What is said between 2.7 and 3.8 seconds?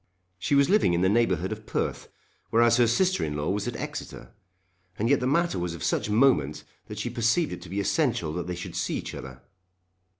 her sister in law was at